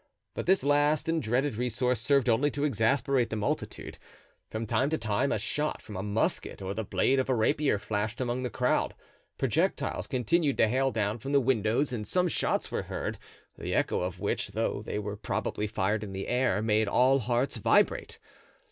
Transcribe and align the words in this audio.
But 0.33 0.47
this 0.47 0.63
last 0.63 1.07
and 1.07 1.21
dreaded 1.21 1.57
resource 1.57 2.01
served 2.01 2.27
only 2.27 2.49
to 2.49 2.63
exasperate 2.63 3.29
the 3.29 3.35
multitude. 3.35 3.99
From 4.49 4.65
time 4.65 4.89
to 4.89 4.97
time 4.97 5.31
a 5.31 5.37
shot 5.37 5.79
from 5.79 5.95
a 5.95 6.01
musket 6.01 6.59
or 6.59 6.73
the 6.73 6.83
blade 6.83 7.19
of 7.19 7.29
a 7.29 7.35
rapier 7.35 7.77
flashed 7.77 8.19
among 8.19 8.41
the 8.41 8.49
crowd; 8.49 8.95
projectiles 9.37 10.07
continued 10.07 10.57
to 10.57 10.67
hail 10.67 10.89
down 10.89 11.19
from 11.19 11.33
the 11.33 11.39
windows 11.39 11.93
and 11.93 12.07
some 12.07 12.27
shots 12.27 12.71
were 12.71 12.81
heard, 12.89 13.19
the 13.59 13.75
echo 13.75 13.99
of 13.99 14.19
which, 14.19 14.53
though 14.53 14.81
they 14.81 14.97
were 14.97 15.15
probably 15.15 15.67
fired 15.67 16.03
in 16.03 16.13
the 16.13 16.27
air, 16.27 16.63
made 16.63 16.87
all 16.87 17.19
hearts 17.19 17.57
vibrate. 17.57 18.17